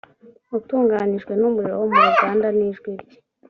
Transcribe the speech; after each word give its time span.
utunganijwe 0.57 1.31
n 1.39 1.43
umuriro 1.49 1.73
wo 1.81 1.87
mu 1.91 1.99
ruganda 2.05 2.47
n 2.57 2.59
ijwi 2.69 2.91
rye 3.01 3.17